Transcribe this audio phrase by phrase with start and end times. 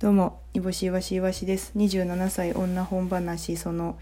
[0.00, 1.72] どうも、煮干しいわしいわしです。
[1.76, 3.98] 27歳女本話その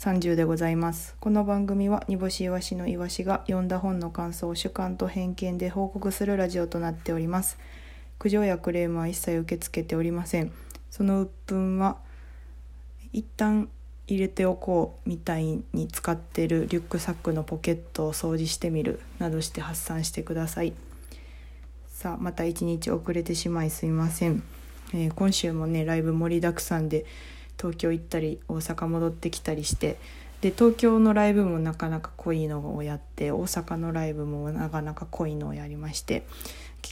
[0.00, 1.14] 30でございます。
[1.20, 7.60] この番組は煮干しいわしのいわしが読んだ本の感想を主観と偏見で報告するラジオとなっております。
[8.18, 10.50] 苦情やクレームは一切受け付けておりません。
[10.90, 11.98] その鬱憤は
[13.12, 13.68] 一旦
[14.08, 20.72] 入れておこうみたいに使ってるリュックサックのポケットを掃除してみるなどして発散してください。
[21.86, 24.42] さあまた一日遅れてしまいすいません。
[24.94, 27.04] えー今週もねライブ盛りだくさんで
[27.58, 29.98] 東京行ったり大阪戻ってきたりして
[30.40, 36.26] で東京のライブもなかなか濃いのをやって大阪のライブもなかなか濃いのをやりまして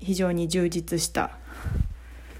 [0.00, 1.38] 非常に充実した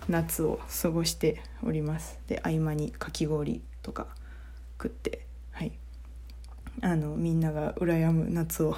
[0.08, 2.18] 夏を過ごしております。
[2.28, 4.06] で合間にかき氷とか
[4.80, 5.72] 食ってはい。
[6.80, 8.76] あのみんなが羨む夏を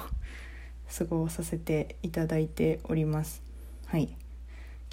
[0.97, 3.41] 過ごさせていただいております。
[3.87, 4.15] はい。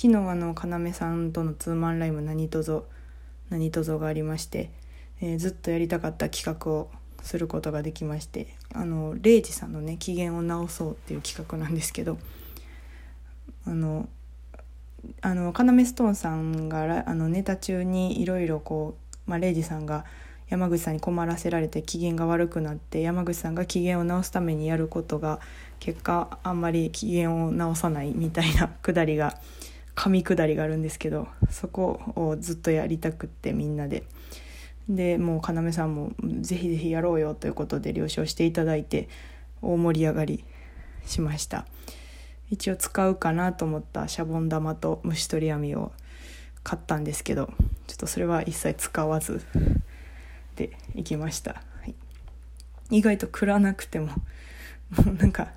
[0.01, 2.85] 昨日あの要さんとのツーマンライブ何とぞ
[3.51, 4.71] 何とぞがありまして、
[5.21, 6.89] えーずっとやりたかった企画を
[7.21, 12.17] することができましてあのレイジさんのね機嫌を直そうっていう企画なんですけど
[13.67, 14.09] あの
[15.21, 15.53] あの要
[15.85, 20.05] ストーンさんがあのネタ中にいろいろこう、まあ、レイジさんが
[20.49, 25.41] 山口さんに困らせられて機嫌が悪くなって山口さんが機嫌を直すためにやることが
[25.81, 29.39] 結果あんまり機嫌を直さないみたいなくだりが
[29.99, 34.05] 噛み下りがあるんですけどそこをずっとやりたくってみんなで。
[34.89, 39.11] でもう要さんもぜひぜひやろうよということで了承していただいて
[39.61, 40.45] 大盛り上がり
[41.05, 41.67] しました。
[42.49, 45.93] 一応使うかなと思ったシャボン玉と虫取り網を
[46.63, 47.51] 買ったんですけど
[47.87, 49.43] ちょっとそれは一切使わず
[50.57, 51.95] で行きました、はい、
[52.91, 55.49] 意外と食らなくてももうなんか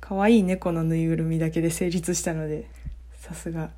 [0.00, 2.70] 可愛い猫のぬいぐるみだけで成立したので
[3.22, 3.70] さすが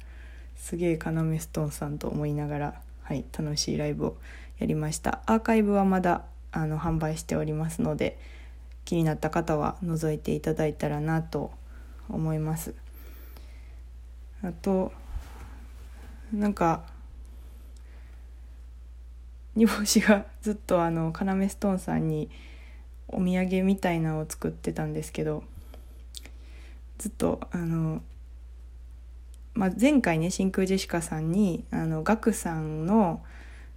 [0.57, 4.17] すげえ要ストーンさんと思いながら、はい、楽しいライブを
[4.59, 5.21] やりました。
[5.27, 8.19] アーカイブはまだあの販売しておりますので
[8.87, 11.53] 気になった方は覗いていただいたらなと
[12.09, 12.75] 思います。
[14.43, 14.93] あと
[16.33, 16.87] なんか
[19.55, 22.31] 煮干しがずっとあの要ストーンさんに
[23.09, 25.45] お土産みたいなのを作ってたんですけど
[26.97, 28.01] ずっとあの
[29.55, 33.23] まあ、前回ね真空ジェシカさんにあのガクさんの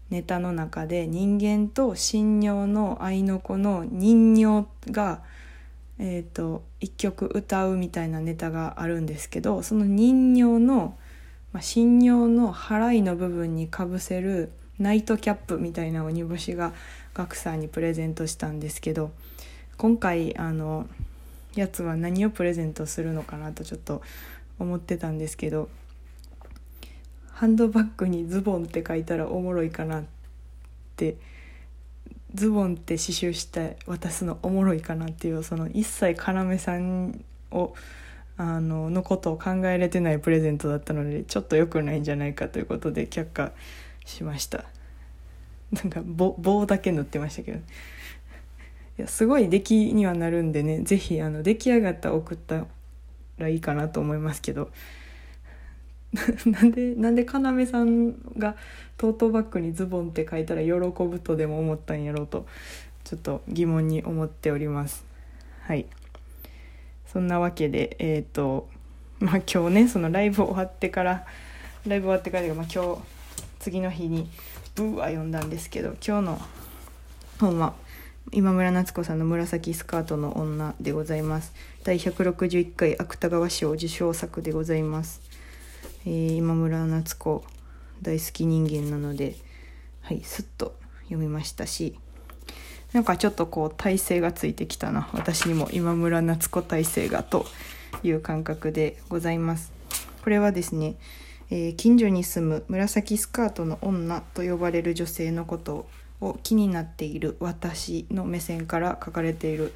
[0.09, 5.21] ネタの中で人間と神尿の愛の子の人形が、
[5.99, 10.97] えー、と一曲歌うみたいなネタがあるんですけどその人形の、
[11.51, 16.73] まあ、神尿の払いの部分にかぶせるナイトキャップみたいなのを煮干しが
[17.13, 19.11] ガクさんにプレゼントしたんですけど
[19.77, 20.87] 今回あの
[21.55, 24.01] やつは何をプレゼントするのかなとちょっと
[24.59, 25.69] 思ってたんですけど
[27.31, 30.03] ハンドバッグにズボンって書いたらおもろいかなっ
[30.95, 31.17] て
[32.33, 37.73] ズボンって刺繍して渡すのおもろいかなっていうその一切要さんを
[38.37, 43.51] あののことを考えれてないプレゼントだったのでちょっと良くないんじゃないかということで却下
[44.05, 44.65] しました。
[45.71, 47.61] なんか棒だけ塗ってましたけどい
[48.97, 52.65] やすごい出来にはなるんでね是非出来上がった送った
[53.37, 54.69] らいいかなと思いますけど。
[56.45, 58.55] なんでなんで要さんが
[58.97, 62.47] トートバッグにズボンって書いたら喜ぶとでも思ったんやろうと
[63.03, 65.03] ちょっと疑問に思っております。
[65.61, 65.85] はい。
[67.11, 68.69] そんなわけでえっ、と
[69.19, 71.25] まあ今日ねそのライブ終わってから
[71.85, 73.01] ライブ終わってから、まあ、今日
[73.59, 74.29] 次の日に
[74.75, 76.41] ブーは読んだんですけど今日の
[77.39, 77.73] 本は
[78.33, 81.53] 今村夏子さんの「紫スカートの女」でございます。
[81.85, 85.21] 第161回芥川賞受賞作でございます、
[86.05, 87.45] えー今村夏子
[88.01, 89.37] 大好き人間なので
[90.01, 91.97] はいすっと読みましたし
[92.91, 95.09] なんかちょっとこう体勢がついてきたな。
[95.13, 97.45] 私にも今村夏子体勢がと
[98.03, 99.71] いう感覚でございます。
[100.23, 100.95] これはですね、
[101.49, 105.89] えー近所に住む紫スカートの女と呼ばれる女性のことを
[106.21, 109.73] を気になっている私の目線から書かれている、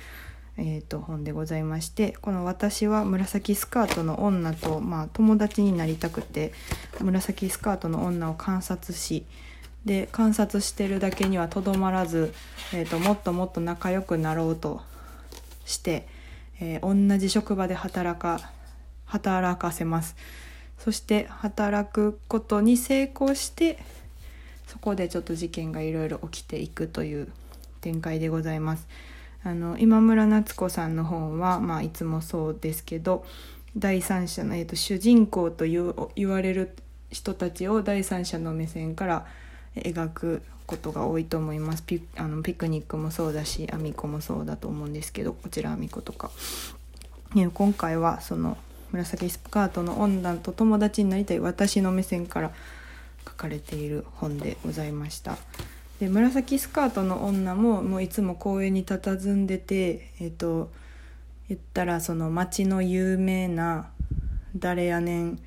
[0.58, 6.54] えー、と本でございましてこの私は紫スカートの女と、まあ、友達になりたくて
[7.00, 9.26] 紫スカートの女を観察し
[9.86, 12.34] で観察してるだけにはとどまらず、
[12.74, 14.82] えー、ともっともっと仲良くなろうと
[15.66, 16.08] して、
[16.60, 18.52] えー同じ職場で働か
[19.06, 20.16] 働かせます。
[20.84, 23.78] そして働くことに成功して
[24.72, 27.28] そこでちょっと事件がいろいろ起きていくという
[27.82, 28.88] 展開でございます。
[29.44, 33.26] あの今村夏子さんの本は、まあ、いつもそうですけど
[33.76, 36.76] 第三者の、えー、と主人公と言われる
[37.10, 39.26] 人たちを第三者の目線から
[39.76, 46.30] 描くことが多いと思いますピあのピクニックもそうだしアミコもそうだと思うんですけどこちらアミコとか、
[47.34, 48.58] 今回はその
[48.92, 52.52] 紫スカートの女と友達になりたい私の目線から
[53.28, 55.38] 書かれている本でございました。
[56.00, 60.72] で紫スカートの女ももういつも公園に佇んでてえっ、と
[61.48, 63.90] 言ったらその町の有名な
[64.56, 65.40] 誰やねん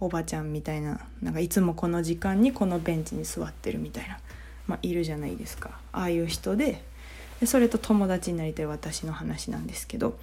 [0.00, 4.18] おばちゃんみたいななんかいつもこの時間にこのベンチに座ってるみたいな、
[4.66, 5.78] まあ、いるじゃないですか。
[5.92, 6.82] ああいう人で
[7.40, 10.18] でそれと友達になりたい私の話なんですけど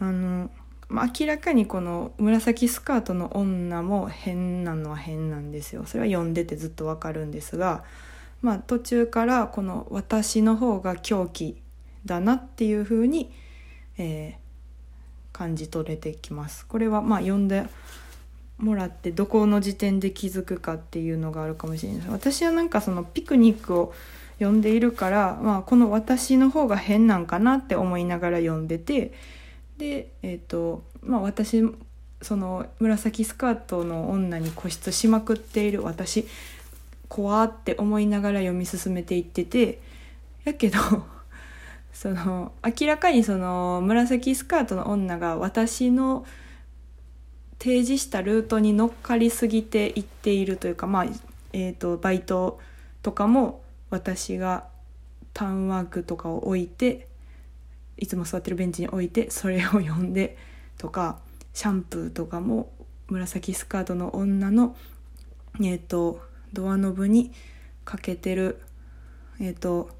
[0.00, 0.50] あの、
[0.90, 7.84] まあ、明らかにこの紫スカートの女も変なのは変なんですよそれは読んでてずっとわかるんですが、
[8.42, 11.62] まあ、途中からこの私の方が狂気
[12.04, 13.32] だなっていうふうに、
[13.98, 16.66] えー、感じ取れてきます。
[16.66, 17.66] これはまあ読んで
[18.58, 23.94] もらってどこの時点で気づくかっていうのがあるかもしれない私はなんかそのピクニックを
[24.38, 29.12] 読んでいるから、まあ、この私の方が変なんかなって思いながら読んでて
[29.80, 31.64] でえ、ー、とまあ私
[32.20, 36.28] その紫スカートの女に固執しまくっている私
[37.08, 39.80] 怖って思いながら読み進めていってて
[40.44, 40.78] やけど
[41.94, 46.26] その明らかにその紫スカートの女が私の
[47.58, 51.06] 提示したルートに乗っかりすぎていっているというか、まあ
[51.52, 52.58] えーと、バイト
[53.02, 54.66] とかも私が
[55.34, 57.09] ターンワークとかを置いて
[58.00, 60.36] いつも座ってるベンチに置いてそれを読んで
[60.78, 61.20] とか
[61.54, 62.72] シャンプーとかも
[63.08, 64.76] 紫スカートの女の、
[65.60, 66.20] えーと、
[66.52, 67.32] ドアノブに
[67.84, 68.60] かけてる
[69.40, 69.90] え、ー、と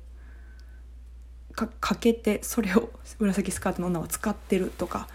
[1.53, 5.09] かかけてそれを 紫スカートの女は使ってるとか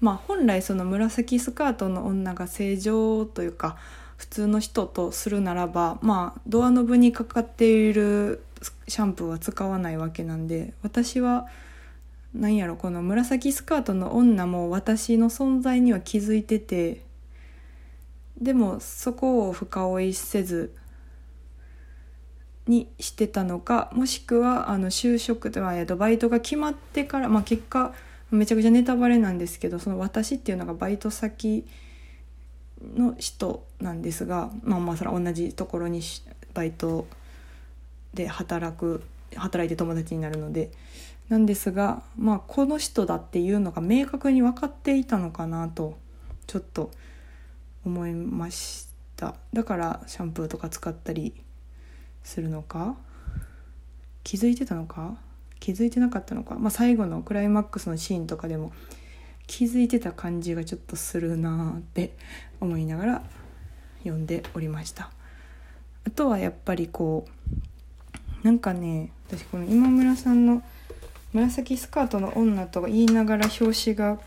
[0.00, 3.76] まあ、本来その紫スカートの女が正常というか
[4.16, 8.42] 普通の人とするならば、まあ、ドアノブにかかっている
[8.88, 11.46] シャンプーは使わないわけなんで私は
[12.34, 17.02] 何やろこの紫スカートの女も私の存在には気づいてて
[18.40, 20.74] でもそこを深追いせず
[22.66, 27.92] にしてたのかもしくはあの就職ではバイトが決まってから、まあ、結果
[28.30, 31.66] めちゃくちゃネタバレなんですけどその私っていうのがバイト先
[32.94, 36.00] の人なんですがまあまあそれは同じところに
[36.54, 37.06] バイト
[38.14, 39.02] で働く
[39.36, 40.70] 働いて友達になるので
[41.30, 45.96] なんですがまあこの人だっていうのが明確に分かっていたのかなと
[46.46, 46.90] ちょっと
[47.86, 49.36] 思いました。
[49.52, 51.32] だからシャンプーとか使ったり
[52.24, 52.96] するのか？
[54.24, 55.16] 気づいてたのか？
[55.60, 58.72] 気づいてなかったのか、まあ、最後のクライマックスのシーンとかでも
[59.46, 62.16] 気づいてた感じがちょっとするなって
[62.60, 63.22] 思いながら
[63.98, 65.10] 読んでおりました。
[66.06, 67.28] あとはやっぱりこ
[68.42, 70.62] うなんかね私この今村さんの
[71.32, 74.20] 「紫スカートの女」とか言いながら表紙が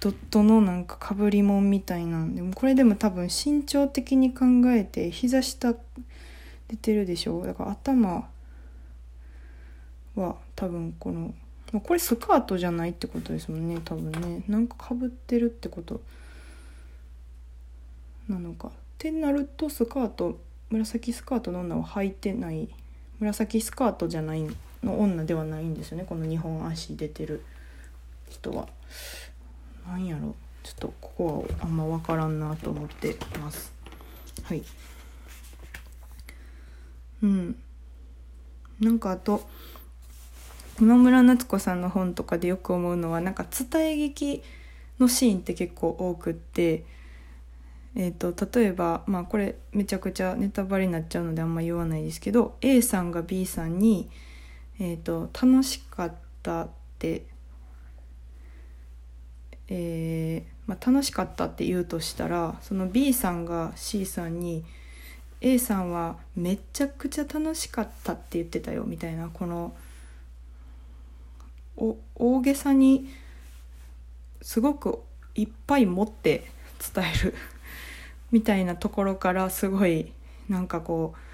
[0.00, 5.74] ドットのなんかかぶりもんみたいなんでもこれでも多分身長的に考えて膝下
[6.68, 8.28] 出てるでしょだから頭
[10.14, 11.34] は多分この
[11.82, 14.42] これスカートじゃないってことですもんね多分ね。
[14.48, 16.00] なんかかぶってるってこと
[18.26, 18.68] なのか。
[18.68, 20.38] ってなるとスカート
[20.70, 22.68] 紫スカートの女は履いてない。
[23.20, 24.46] 紫スカートじゃない
[24.82, 27.44] の女ではないんですよねこの2本足出てる
[28.28, 28.68] 人は。
[29.86, 33.72] なんやろちょっとここはあんま分からんなと思ってます。
[34.42, 34.62] はい
[37.22, 37.56] うん
[38.80, 39.48] なんかあと
[40.80, 44.42] 今村夏子さんの本とかでよく思うのはなんか伝え劇
[45.00, 46.84] のシーンって結構多くって、
[47.96, 54.08] えーと、例えば、まあ、これめちゃくちゃネタバレになっちゃうのであんま言わないですけど A さんが B さんに、
[54.78, 56.68] えーと「楽しかった」っ
[56.98, 57.26] て
[59.70, 64.64] えーまあ、楽しかったって言うとしたらその B さんが C さんに
[65.40, 69.74] A さんはめちゃくちゃ楽しかったって言ってたよみたいなこの
[72.16, 73.08] 大げさに
[74.42, 75.00] すごく
[75.34, 76.50] いっぱい持って
[76.94, 77.34] 伝える
[78.30, 80.12] みたいなところからすごい
[80.48, 81.27] なんかこう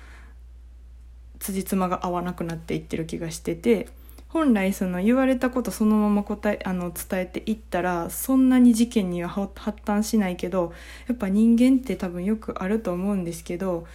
[1.45, 3.89] 辻褄が合わなくなっていってる気がしてて
[4.29, 9.53] 本来その言われたことそのまま答えあの伝えていったらそんなに事件には発
[9.87, 10.73] 端しないけど
[11.07, 13.87] やっぱ人間って多分よくあると思うんですけど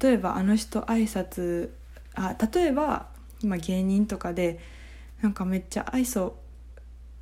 [0.00, 1.70] 例えばあの人挨拶
[2.14, 3.06] あ例えば
[3.42, 4.58] 今芸人とかで
[5.22, 6.34] なんかめっちゃ愛想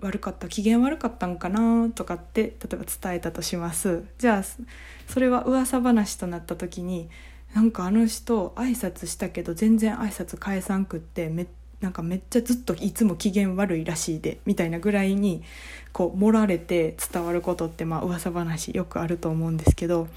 [0.00, 4.04] 悪かった機嫌悪かったんかなとかって例えば伝えたとします。
[4.18, 4.42] じゃあ
[5.06, 7.08] それは噂話となった時に
[7.54, 11.46] なんかあの人挨拶したけど全然挨拶返さんくってめ
[11.80, 15.42] なんかめっちゃずっといつも機嫌悪いらしいでみたいなぐらいに
[15.92, 20.08] こう盛られて伝わることってまあ噂話よくあると思うんですけど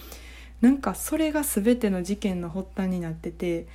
[0.61, 3.67] なんかそれが全ての事件の発端になってて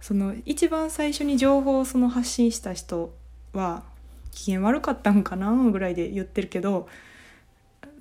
[0.00, 3.12] その一番最初に情報をその発信した人
[3.52, 3.82] は
[4.30, 6.88] 機嫌悪かったんかなぐらいで言ってるけど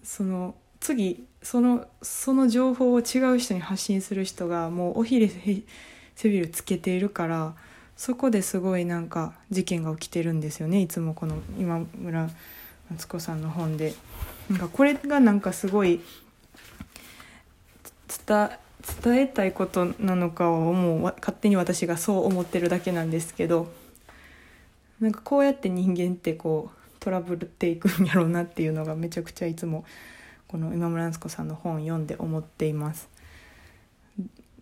[0.04, 5.30] その次そのその情報を違う人に発信する人がもうおひれ
[6.16, 7.56] 背ビルつけているから
[7.96, 12.30] そこですごいなんか事件が起きてるんですよねいつもこの今村
[12.92, 13.94] 敦子さんの本で。
[14.50, 16.02] なんかこれがなんかすごい
[18.26, 18.50] 伝
[19.04, 23.68] 伝えたいことなのかをもう勝手に私がそう思ってるだけなんですけど
[25.02, 29.84] なんかこうやって人間ってこうトラブルっていくんやろうなっていうのがめちゃくちゃいつも
[30.48, 33.10] この今村敦子さんの本を読んで思っています。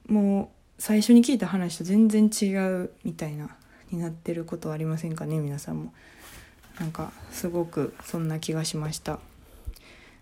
[0.07, 3.55] もう最初に聞いた話と全然違うみたいな
[3.91, 5.93] になってることはありませんかね皆さんも。
[6.79, 9.19] なんかすごくそんな気がしました。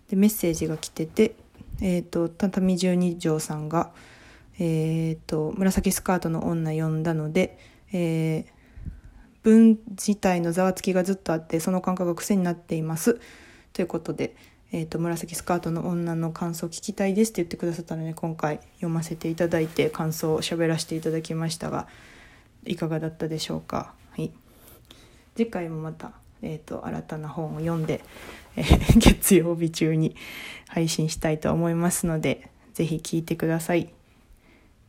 [0.08, 1.34] でメッセージが来てて
[1.80, 3.90] えっ、ー、と畳十二条さんが
[4.58, 7.58] えっ、ー、と紫スカートの女呼んだので、
[7.92, 8.46] えー、
[9.42, 13.20] 文自体のざわつきがずっとあってその感覚が癖になっています。
[13.72, 14.36] ということで、
[14.72, 21.86] えーと、紫スカートの女の感想を聞きたいですって言ってくださったので今回読ませていただいて感想を喋らせていただきましたが
[22.64, 24.32] いかがだったでしょうか、はい、
[25.36, 28.02] 次回もまた、えーと、新たな本を読んで、
[28.56, 30.16] えー、 月曜日中に
[30.68, 33.92] 配信したいと思いますので是非聞いてください。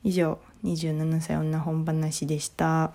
[0.04, 2.94] 以上27歳女本話でした。